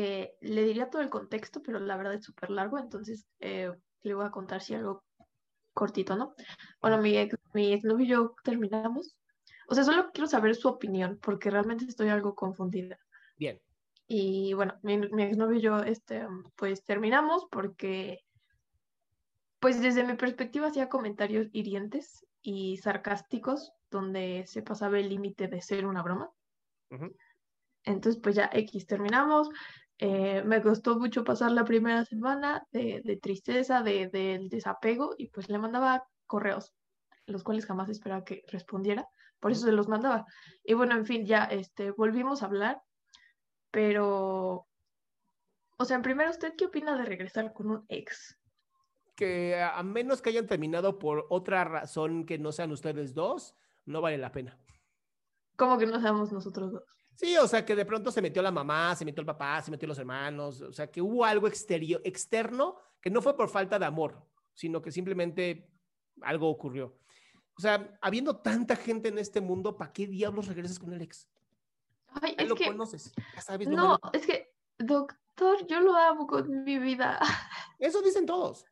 eh, 0.00 0.36
le 0.42 0.62
diría 0.62 0.90
todo 0.90 1.02
el 1.02 1.10
contexto, 1.10 1.60
pero 1.60 1.80
la 1.80 1.96
verdad 1.96 2.14
es 2.14 2.24
súper 2.24 2.50
largo, 2.50 2.78
entonces 2.78 3.26
eh, 3.40 3.72
le 4.02 4.14
voy 4.14 4.24
a 4.24 4.30
contar 4.30 4.62
si 4.62 4.74
algo 4.74 5.02
cortito, 5.74 6.14
¿no? 6.14 6.34
Bueno, 6.80 6.98
mi 6.98 7.16
ex, 7.16 7.36
mi 7.52 7.72
exnovio 7.72 8.06
y 8.06 8.08
yo 8.08 8.34
terminamos. 8.44 9.16
O 9.68 9.74
sea, 9.74 9.82
solo 9.82 10.12
quiero 10.12 10.28
saber 10.28 10.54
su 10.54 10.68
opinión, 10.68 11.18
porque 11.20 11.50
realmente 11.50 11.84
estoy 11.84 12.10
algo 12.10 12.36
confundida. 12.36 12.96
Bien. 13.36 13.60
Y 14.06 14.54
bueno, 14.54 14.78
mi, 14.82 14.98
mi 14.98 15.24
exnovio 15.24 15.58
y 15.58 15.62
yo, 15.62 15.78
este, 15.78 16.28
pues 16.54 16.84
terminamos 16.84 17.48
porque, 17.50 18.20
pues 19.58 19.82
desde 19.82 20.04
mi 20.04 20.14
perspectiva 20.14 20.68
hacía 20.68 20.88
comentarios 20.88 21.48
hirientes 21.52 22.24
y 22.40 22.76
sarcásticos, 22.76 23.72
donde 23.90 24.44
se 24.46 24.62
pasaba 24.62 25.00
el 25.00 25.08
límite 25.08 25.48
de 25.48 25.60
ser 25.60 25.86
una 25.86 26.04
broma. 26.04 26.30
Ujú. 26.90 27.16
Entonces, 27.82 28.20
pues 28.22 28.36
ya 28.36 28.48
X 28.52 28.86
terminamos. 28.86 29.48
Eh, 30.00 30.42
me 30.44 30.62
costó 30.62 30.98
mucho 30.98 31.24
pasar 31.24 31.50
la 31.50 31.64
primera 31.64 32.04
semana 32.04 32.64
de, 32.70 33.02
de 33.04 33.16
tristeza, 33.16 33.82
de, 33.82 34.08
del 34.08 34.48
desapego, 34.48 35.14
y 35.18 35.28
pues 35.28 35.48
le 35.48 35.58
mandaba 35.58 36.06
correos, 36.26 36.72
los 37.26 37.42
cuales 37.42 37.66
jamás 37.66 37.88
esperaba 37.88 38.24
que 38.24 38.44
respondiera, 38.46 39.08
por 39.40 39.50
eso 39.50 39.66
se 39.66 39.72
los 39.72 39.88
mandaba. 39.88 40.24
Y 40.64 40.74
bueno, 40.74 40.94
en 40.94 41.04
fin, 41.04 41.26
ya 41.26 41.44
este, 41.44 41.90
volvimos 41.90 42.42
a 42.42 42.46
hablar, 42.46 42.80
pero, 43.72 44.68
o 45.76 45.84
sea, 45.84 45.96
en 45.96 46.02
primero, 46.02 46.30
¿usted 46.30 46.54
qué 46.56 46.66
opina 46.66 46.96
de 46.96 47.04
regresar 47.04 47.52
con 47.52 47.70
un 47.70 47.84
ex? 47.88 48.38
Que 49.16 49.60
a 49.60 49.82
menos 49.82 50.22
que 50.22 50.30
hayan 50.30 50.46
terminado 50.46 51.00
por 51.00 51.26
otra 51.28 51.64
razón 51.64 52.24
que 52.24 52.38
no 52.38 52.52
sean 52.52 52.70
ustedes 52.70 53.14
dos, 53.14 53.56
no 53.84 54.00
vale 54.00 54.16
la 54.16 54.30
pena. 54.30 54.56
¿Cómo 55.56 55.76
que 55.76 55.86
no 55.86 56.00
seamos 56.00 56.30
nosotros 56.30 56.70
dos? 56.70 56.97
Sí, 57.18 57.36
o 57.36 57.48
sea, 57.48 57.66
que 57.66 57.74
de 57.74 57.84
pronto 57.84 58.12
se 58.12 58.22
metió 58.22 58.40
la 58.42 58.52
mamá, 58.52 58.94
se 58.94 59.04
metió 59.04 59.20
el 59.22 59.26
papá, 59.26 59.60
se 59.60 59.72
metió 59.72 59.88
los 59.88 59.98
hermanos, 59.98 60.60
o 60.60 60.72
sea, 60.72 60.88
que 60.88 61.02
hubo 61.02 61.24
algo 61.24 61.48
exterior, 61.48 62.00
externo 62.04 62.76
que 63.00 63.10
no 63.10 63.20
fue 63.20 63.36
por 63.36 63.48
falta 63.48 63.76
de 63.76 63.86
amor, 63.86 64.24
sino 64.54 64.80
que 64.80 64.92
simplemente 64.92 65.68
algo 66.22 66.48
ocurrió. 66.48 66.96
O 67.56 67.60
sea, 67.60 67.98
habiendo 68.00 68.36
tanta 68.36 68.76
gente 68.76 69.08
en 69.08 69.18
este 69.18 69.40
mundo, 69.40 69.76
¿para 69.76 69.92
qué 69.92 70.06
diablos 70.06 70.46
regresas 70.46 70.78
con 70.78 70.92
el 70.92 71.02
ex? 71.02 71.28
Ay, 72.22 72.36
Ya 72.38 72.44
es 72.44 72.48
lo 72.50 72.54
que, 72.54 72.66
conoces, 72.66 73.12
ya 73.34 73.40
sabes. 73.40 73.66
lo 73.66 73.76
no, 73.76 73.86
malo. 73.88 74.00
es 74.12 74.24
que, 74.24 74.54
doctor, 74.78 75.66
yo 75.66 75.80
lo 75.80 75.96
amo 75.96 76.24
con 76.24 76.62
mi 76.62 76.78
vida. 76.78 77.18
Eso 77.80 78.00
dicen 78.00 78.26
todos. 78.26 78.64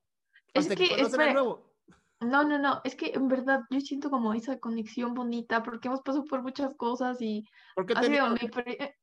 Es 0.54 0.66
Hasta 0.66 0.76
que, 0.76 0.84
conocen 0.90 1.04
al 1.04 1.10
espere, 1.10 1.32
nuevo. 1.32 1.75
No, 2.20 2.44
no, 2.44 2.58
no, 2.58 2.80
es 2.84 2.96
que 2.96 3.12
en 3.14 3.28
verdad 3.28 3.60
yo 3.70 3.80
siento 3.80 4.08
como 4.10 4.32
esa 4.32 4.58
conexión 4.58 5.12
bonita 5.12 5.62
porque 5.62 5.88
hemos 5.88 6.00
pasado 6.00 6.24
por 6.24 6.42
muchas 6.42 6.74
cosas 6.74 7.20
y 7.20 7.44
¿Por 7.74 7.84
qué 7.84 7.92
ha 7.94 8.02
sido 8.02 8.30
mi 8.30 8.38
eh, 8.72 8.94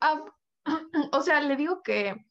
ah, 0.00 0.22
o 1.12 1.22
sea, 1.22 1.40
le 1.40 1.56
digo 1.56 1.82
que 1.82 2.26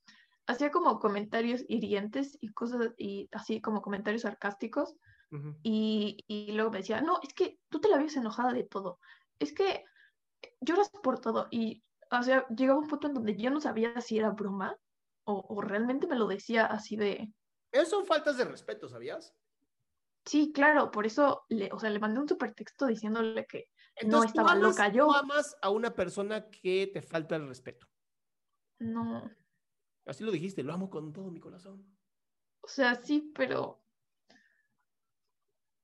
hacía 0.46 0.72
como 0.72 1.00
comentarios 1.00 1.64
hirientes 1.68 2.38
y 2.40 2.50
cosas 2.50 2.94
y 2.98 3.28
así 3.32 3.62
como 3.62 3.82
comentarios 3.82 4.22
sarcásticos 4.22 4.96
y, 5.62 6.24
y 6.28 6.54
luego 6.54 6.72
me 6.72 6.78
decía, 6.78 7.02
no, 7.02 7.20
es 7.22 7.34
que 7.34 7.60
tú 7.68 7.82
te 7.82 7.90
la 7.90 7.98
vives 7.98 8.16
enojada 8.16 8.54
de 8.54 8.64
todo, 8.64 9.00
es 9.40 9.54
que 9.54 9.84
lloras 10.62 10.90
por 11.04 11.20
todo 11.20 11.48
y, 11.52 11.84
o 12.12 12.24
sea, 12.24 12.48
llegaba 12.48 12.80
un 12.80 12.88
punto 12.88 13.08
en 13.08 13.16
donde 13.16 13.36
yo 13.36 13.50
no 13.50 13.60
sabía 13.60 14.00
si 14.00 14.18
era 14.18 14.30
broma 14.30 14.78
o, 15.26 15.46
o 15.50 15.62
realmente 15.62 16.08
me 16.08 16.16
lo 16.16 16.28
decía 16.28 16.66
así 16.66 16.96
de... 16.96 17.34
Esas 17.74 17.90
son 17.90 18.06
faltas 18.06 18.38
de 18.38 18.46
respeto, 18.46 18.88
¿sabías? 18.88 19.36
Sí, 20.28 20.52
claro, 20.54 20.92
por 20.92 21.06
eso 21.06 21.46
le, 21.50 21.70
o 21.72 21.80
sea, 21.80 21.90
le 21.90 22.00
mandé 22.00 22.20
un 22.20 22.28
supertexto 22.28 22.86
diciéndole 22.86 23.46
que 23.48 23.70
no 24.02 24.02
Entonces, 24.02 24.34
tú 24.34 24.40
estaba 24.42 24.52
amas- 24.52 24.62
loca 24.70 24.90
yo. 24.90 25.08
tú 25.08 25.14
amas 25.14 25.56
a 25.62 25.70
una 25.70 25.96
persona 25.96 26.50
que 26.50 26.90
te 26.94 27.02
falta 27.02 27.38
el 27.38 27.48
respeto. 27.48 27.88
No, 28.80 29.32
Así 30.06 30.24
lo 30.24 30.32
dijiste, 30.32 30.64
lo 30.64 30.74
amo 30.74 30.90
con 30.90 31.12
todo 31.12 31.32
mi 31.32 31.40
corazón. 31.40 31.98
o 32.62 32.68
sea, 32.68 32.96
sí, 32.96 33.32
pero 33.34 33.82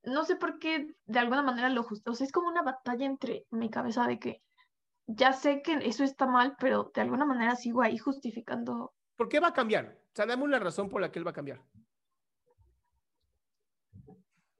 no 0.04 0.24
sé 0.24 0.36
por 0.36 0.58
qué 0.58 0.94
de 1.06 1.18
alguna 1.18 1.42
manera 1.42 1.68
lo 1.70 1.82
justo. 1.82 2.10
O 2.10 2.14
sea, 2.14 2.26
es 2.26 2.32
como 2.32 2.48
una 2.48 2.62
batalla 2.62 3.06
entre 3.06 3.46
mi 3.50 3.70
cabeza 3.70 4.06
de 4.06 4.18
que 4.18 4.42
ya 5.06 5.32
sé 5.32 5.62
que 5.62 5.74
eso 5.82 6.04
está 6.04 6.26
mal, 6.26 6.56
pero 6.58 6.90
de 6.94 7.00
alguna 7.00 7.24
manera 7.24 7.56
sigo 7.56 7.82
ahí 7.82 7.98
justificando. 7.98 8.94
¿Por 9.16 9.28
qué 9.28 9.40
va 9.40 9.48
a 9.48 9.52
cambiar? 9.54 9.98
O 10.12 10.16
sea, 10.16 10.26
dame 10.26 10.44
una 10.44 10.58
razón 10.58 10.88
por 10.88 11.00
la 11.00 11.10
que 11.10 11.18
él 11.18 11.26
va 11.26 11.30
a 11.30 11.34
cambiar. 11.34 11.62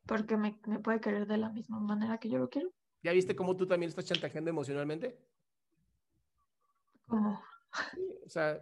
Porque 0.06 0.36
me, 0.36 0.58
me 0.66 0.80
puede 0.80 1.00
querer 1.00 1.26
de 1.26 1.38
la 1.38 1.50
misma 1.50 1.80
manera 1.80 2.18
que 2.18 2.28
yo 2.28 2.38
lo 2.38 2.48
quiero. 2.48 2.70
¿Ya 3.02 3.12
viste 3.12 3.36
cómo 3.36 3.56
tú 3.56 3.66
también 3.66 3.88
estás 3.88 4.04
chantajeando 4.04 4.50
emocionalmente? 4.50 5.18
Como, 7.06 7.40
Sí, 7.94 8.18
o 8.24 8.28
sea, 8.28 8.60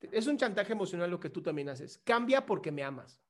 es 0.00 0.26
un 0.26 0.36
chantaje 0.36 0.72
emocional 0.72 1.10
lo 1.10 1.20
que 1.20 1.30
tú 1.30 1.42
también 1.42 1.68
haces. 1.68 1.98
Cambia 1.98 2.44
porque 2.44 2.70
me 2.70 2.82
amas. 2.82 3.20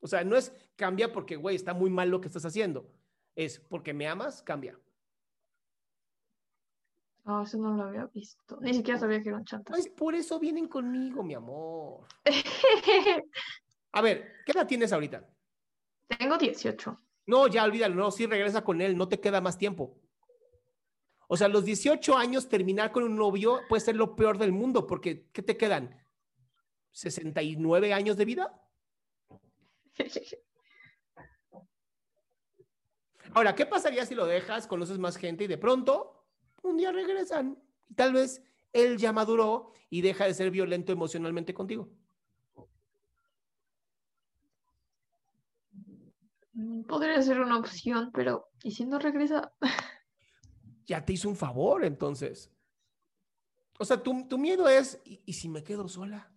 O 0.00 0.06
sea, 0.06 0.22
no 0.22 0.36
es 0.36 0.52
cambia 0.76 1.12
porque, 1.12 1.36
güey, 1.36 1.56
está 1.56 1.74
muy 1.74 1.90
mal 1.90 2.08
lo 2.10 2.20
que 2.20 2.28
estás 2.28 2.44
haciendo. 2.44 2.88
Es 3.34 3.58
porque 3.58 3.94
me 3.94 4.06
amas, 4.06 4.42
cambia. 4.42 4.78
no, 7.24 7.42
eso 7.42 7.58
no 7.58 7.74
lo 7.74 7.84
había 7.84 8.06
visto. 8.06 8.58
Ni 8.60 8.74
siquiera 8.74 8.98
sabía 8.98 9.22
que 9.22 9.28
era 9.28 9.38
un 9.38 9.44
chantaje. 9.44 9.80
Pues 9.80 9.88
por 9.92 10.14
eso 10.14 10.38
vienen 10.38 10.66
conmigo, 10.66 11.22
mi 11.22 11.34
amor. 11.34 12.06
A 13.92 14.00
ver, 14.00 14.42
¿qué 14.44 14.52
edad 14.52 14.66
tienes 14.66 14.92
ahorita? 14.92 15.26
Tengo 16.08 16.36
18. 16.38 16.98
No, 17.26 17.46
ya 17.46 17.64
olvídalo, 17.64 17.94
no, 17.94 18.10
sí 18.10 18.26
regresa 18.26 18.64
con 18.64 18.80
él, 18.80 18.96
no 18.96 19.08
te 19.08 19.20
queda 19.20 19.40
más 19.40 19.58
tiempo. 19.58 20.00
O 21.28 21.36
sea, 21.36 21.46
a 21.46 21.50
los 21.50 21.64
18 21.64 22.16
años 22.16 22.48
terminar 22.48 22.90
con 22.90 23.04
un 23.04 23.14
novio 23.16 23.60
puede 23.68 23.82
ser 23.82 23.96
lo 23.96 24.16
peor 24.16 24.38
del 24.38 24.52
mundo, 24.52 24.86
porque 24.86 25.28
¿qué 25.32 25.42
te 25.42 25.58
quedan? 25.58 26.02
¿69 26.94 27.92
años 27.92 28.16
de 28.16 28.24
vida? 28.24 28.60
Ahora, 33.34 33.54
¿qué 33.54 33.66
pasaría 33.66 34.06
si 34.06 34.14
lo 34.14 34.24
dejas, 34.24 34.66
conoces 34.66 34.98
más 34.98 35.16
gente 35.16 35.44
y 35.44 35.48
de 35.48 35.58
pronto 35.58 36.18
un 36.62 36.76
día 36.76 36.92
regresan. 36.92 37.62
Tal 37.94 38.12
vez 38.12 38.42
él 38.72 38.96
ya 38.98 39.12
maduró 39.12 39.72
y 39.90 40.00
deja 40.02 40.26
de 40.26 40.34
ser 40.34 40.50
violento 40.50 40.92
emocionalmente 40.92 41.54
contigo. 41.54 41.88
Podría 46.86 47.20
ser 47.22 47.40
una 47.40 47.58
opción, 47.58 48.10
pero 48.12 48.48
¿y 48.62 48.72
si 48.72 48.84
no 48.84 48.98
regresa? 48.98 49.52
Ya 50.86 51.04
te 51.04 51.12
hizo 51.12 51.28
un 51.28 51.36
favor, 51.36 51.84
entonces. 51.84 52.50
O 53.78 53.84
sea, 53.84 54.02
tu, 54.02 54.26
tu 54.26 54.38
miedo 54.38 54.66
es, 54.70 54.98
¿y, 55.04 55.20
y 55.26 55.34
si 55.34 55.50
me 55.50 55.62
quedo 55.62 55.86
sola? 55.86 56.32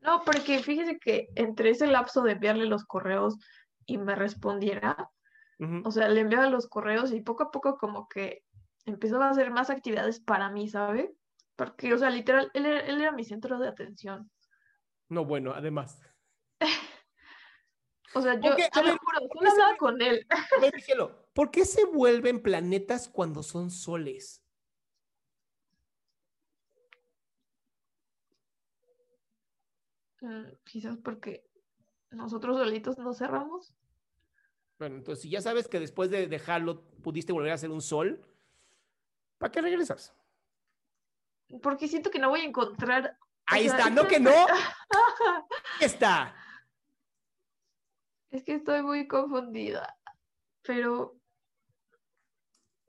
No, 0.00 0.22
porque 0.24 0.60
fíjese 0.60 0.98
que 0.98 1.28
entre 1.34 1.68
ese 1.68 1.86
lapso 1.86 2.22
de 2.22 2.32
enviarle 2.32 2.64
los 2.64 2.86
correos 2.86 3.36
y 3.84 3.98
me 3.98 4.14
respondiera, 4.14 5.10
o 5.84 5.90
sea, 5.90 6.08
le 6.08 6.20
enviaba 6.20 6.48
los 6.48 6.66
correos 6.66 7.12
y 7.12 7.20
poco 7.20 7.42
a 7.42 7.50
poco 7.50 7.76
como 7.76 8.08
que 8.08 8.42
empezaba 8.86 9.26
a 9.26 9.30
hacer 9.30 9.50
más 9.50 9.68
actividades 9.68 10.18
para 10.20 10.48
mí, 10.48 10.68
¿sabe? 10.68 11.14
Porque, 11.54 11.92
o 11.92 11.98
sea, 11.98 12.08
literal, 12.08 12.50
él 12.54 12.64
era, 12.64 12.80
él 12.80 12.98
era 13.02 13.12
mi 13.12 13.24
centro 13.24 13.58
de 13.58 13.68
atención. 13.68 14.30
No, 15.10 15.26
bueno, 15.26 15.52
además. 15.52 16.00
O 18.14 18.20
sea, 18.22 18.34
yo 18.40 18.52
Ok, 18.52 18.60
a 18.60 18.70
te 18.70 18.80
lo 18.82 18.86
ver, 18.88 18.98
juro, 18.98 19.18
¿por 19.28 19.28
solo 19.28 19.40
qué 19.40 19.46
se 19.46 19.52
hablaba 19.52 19.70
ve- 19.72 19.78
con 19.78 20.02
él. 20.02 20.26
A 20.30 20.60
ver, 20.60 20.80
cielo, 20.82 21.28
¿por 21.32 21.50
qué 21.50 21.64
se 21.64 21.84
vuelven 21.84 22.42
planetas 22.42 23.08
cuando 23.08 23.42
son 23.42 23.70
soles? 23.70 24.42
Mm, 30.20 30.44
Quizás 30.64 30.96
porque 30.98 31.46
nosotros 32.10 32.58
solitos 32.58 32.98
nos 32.98 33.18
cerramos. 33.18 33.72
Bueno, 34.78 34.96
entonces, 34.96 35.22
si 35.22 35.30
ya 35.30 35.40
sabes 35.40 35.68
que 35.68 35.78
después 35.78 36.10
de 36.10 36.26
dejarlo 36.26 36.82
pudiste 37.02 37.32
volver 37.32 37.52
a 37.52 37.58
ser 37.58 37.70
un 37.70 37.82
sol, 37.82 38.24
¿para 39.38 39.52
qué 39.52 39.60
regresas? 39.60 40.14
Porque 41.62 41.88
siento 41.88 42.10
que 42.10 42.18
no 42.18 42.30
voy 42.30 42.40
a 42.40 42.44
encontrar. 42.44 43.16
o 43.20 43.26
Ahí 43.46 43.68
sea, 43.68 43.76
está, 43.78 43.88
es 43.88 43.94
no 43.94 44.08
que 44.08 44.20
no. 44.20 44.30
Está. 45.80 46.34
Es 48.30 48.44
que 48.44 48.54
estoy 48.54 48.82
muy 48.82 49.06
confundida. 49.06 49.96
Pero. 50.62 51.16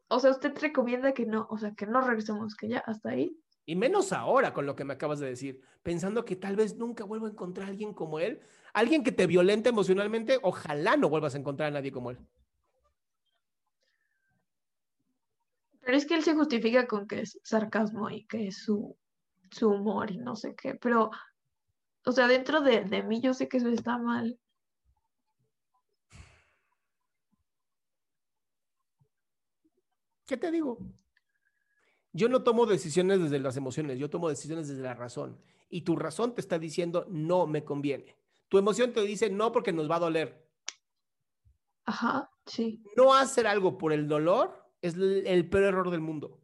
O 0.07 0.19
sea, 0.19 0.31
usted 0.31 0.57
recomienda 0.59 1.13
que 1.13 1.25
no, 1.25 1.47
o 1.49 1.57
sea, 1.57 1.73
que 1.73 1.85
no 1.85 2.01
regresemos, 2.01 2.55
que 2.55 2.67
ya 2.67 2.79
hasta 2.79 3.11
ahí. 3.11 3.37
Y 3.65 3.75
menos 3.75 4.11
ahora 4.11 4.53
con 4.53 4.65
lo 4.65 4.75
que 4.75 4.83
me 4.83 4.93
acabas 4.93 5.19
de 5.19 5.29
decir, 5.29 5.61
pensando 5.83 6.25
que 6.25 6.35
tal 6.35 6.55
vez 6.55 6.75
nunca 6.75 7.05
vuelvo 7.05 7.27
a 7.27 7.29
encontrar 7.29 7.67
a 7.67 7.69
alguien 7.69 7.93
como 7.93 8.19
él, 8.19 8.41
alguien 8.73 9.03
que 9.03 9.13
te 9.13 9.27
violente 9.27 9.69
emocionalmente, 9.69 10.39
ojalá 10.41 10.97
no 10.97 11.09
vuelvas 11.09 11.35
a 11.35 11.37
encontrar 11.37 11.69
a 11.69 11.71
nadie 11.71 11.91
como 11.91 12.11
él. 12.11 12.17
Pero 15.79 15.97
es 15.97 16.05
que 16.05 16.15
él 16.15 16.23
se 16.23 16.33
justifica 16.33 16.87
con 16.87 17.07
que 17.07 17.21
es 17.21 17.39
sarcasmo 17.43 18.09
y 18.09 18.25
que 18.25 18.47
es 18.47 18.57
su, 18.57 18.97
su 19.51 19.69
humor 19.69 20.11
y 20.11 20.17
no 20.17 20.35
sé 20.35 20.55
qué. 20.55 20.75
Pero, 20.75 21.11
o 22.05 22.11
sea, 22.11 22.27
dentro 22.27 22.61
de, 22.61 22.83
de 22.83 23.03
mí 23.03 23.21
yo 23.21 23.33
sé 23.33 23.47
que 23.47 23.57
eso 23.57 23.69
está 23.69 23.97
mal. 23.97 24.39
¿Qué 30.31 30.37
te 30.37 30.49
digo? 30.49 30.77
Yo 32.13 32.29
no 32.29 32.41
tomo 32.41 32.65
decisiones 32.65 33.19
desde 33.19 33.37
las 33.37 33.57
emociones, 33.57 33.99
yo 33.99 34.09
tomo 34.09 34.29
decisiones 34.29 34.69
desde 34.69 34.81
la 34.81 34.93
razón. 34.93 35.37
Y 35.69 35.81
tu 35.81 35.97
razón 35.97 36.33
te 36.33 36.39
está 36.39 36.57
diciendo 36.57 37.05
no 37.09 37.47
me 37.47 37.65
conviene. 37.65 38.15
Tu 38.47 38.57
emoción 38.57 38.93
te 38.93 39.01
dice 39.01 39.29
no 39.29 39.51
porque 39.51 39.73
nos 39.73 39.91
va 39.91 39.97
a 39.97 39.99
doler. 39.99 40.49
Ajá, 41.83 42.31
sí. 42.45 42.81
No 42.95 43.13
hacer 43.13 43.45
algo 43.45 43.77
por 43.77 43.91
el 43.91 44.07
dolor 44.07 44.71
es 44.81 44.93
el 44.93 45.27
el 45.27 45.49
peor 45.49 45.65
error 45.65 45.91
del 45.91 45.99
mundo. 45.99 46.39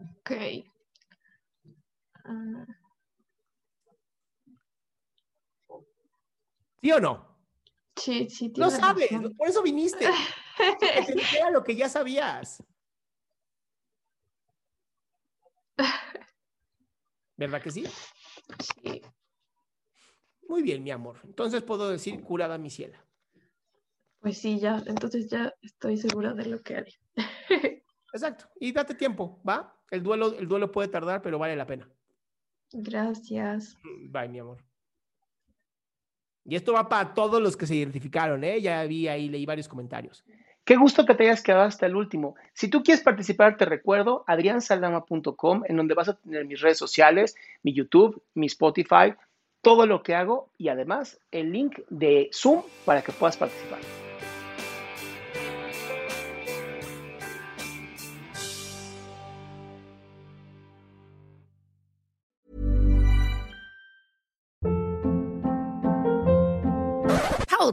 Ok. 0.00 0.30
Mm, 2.24 2.83
¿Sí 6.84 6.92
o 6.92 7.00
no? 7.00 7.26
sí, 7.96 8.28
sí, 8.28 8.52
No 8.58 8.68
sabes, 8.68 9.10
razón. 9.10 9.34
por 9.38 9.48
eso 9.48 9.62
viniste. 9.62 10.06
Dijera 11.14 11.50
lo 11.50 11.64
que 11.64 11.74
ya 11.76 11.88
sabías. 11.88 12.62
¿Verdad 17.38 17.62
que 17.62 17.70
sí? 17.70 17.84
Sí. 17.86 19.00
Muy 20.46 20.60
bien, 20.60 20.84
mi 20.84 20.90
amor. 20.90 21.20
Entonces 21.24 21.62
puedo 21.62 21.88
decir 21.88 22.22
curada 22.22 22.58
mi 22.58 22.68
ciela. 22.68 23.02
Pues 24.20 24.36
sí, 24.36 24.58
ya, 24.58 24.82
entonces 24.84 25.30
ya 25.30 25.54
estoy 25.62 25.96
segura 25.96 26.34
de 26.34 26.44
lo 26.44 26.60
que 26.60 26.76
haré. 26.76 26.92
Exacto. 28.12 28.44
Y 28.60 28.72
date 28.72 28.94
tiempo, 28.94 29.40
¿va? 29.48 29.74
El 29.90 30.02
duelo, 30.02 30.38
el 30.38 30.46
duelo 30.46 30.70
puede 30.70 30.88
tardar, 30.88 31.22
pero 31.22 31.38
vale 31.38 31.56
la 31.56 31.64
pena. 31.66 31.90
Gracias. 32.72 33.74
Bye, 34.10 34.28
mi 34.28 34.40
amor. 34.40 34.62
Y 36.44 36.56
esto 36.56 36.74
va 36.74 36.88
para 36.88 37.14
todos 37.14 37.40
los 37.40 37.56
que 37.56 37.66
se 37.66 37.74
identificaron, 37.74 38.44
¿eh? 38.44 38.60
Ya 38.60 38.84
vi 38.84 39.08
ahí, 39.08 39.28
leí 39.28 39.46
varios 39.46 39.68
comentarios. 39.68 40.24
Qué 40.64 40.76
gusto 40.76 41.04
que 41.04 41.14
te 41.14 41.24
hayas 41.24 41.42
quedado 41.42 41.64
hasta 41.64 41.86
el 41.86 41.94
último. 41.94 42.36
Si 42.54 42.68
tú 42.68 42.82
quieres 42.82 43.02
participar, 43.02 43.56
te 43.56 43.66
recuerdo 43.66 44.24
adriansaldama.com, 44.26 45.62
en 45.66 45.76
donde 45.76 45.94
vas 45.94 46.08
a 46.08 46.16
tener 46.16 46.46
mis 46.46 46.60
redes 46.60 46.78
sociales, 46.78 47.36
mi 47.62 47.74
YouTube, 47.74 48.22
mi 48.34 48.46
Spotify, 48.46 49.14
todo 49.60 49.86
lo 49.86 50.02
que 50.02 50.14
hago 50.14 50.50
y 50.56 50.68
además 50.68 51.18
el 51.30 51.52
link 51.52 51.80
de 51.90 52.30
Zoom 52.32 52.62
para 52.84 53.02
que 53.02 53.12
puedas 53.12 53.36
participar. 53.36 54.03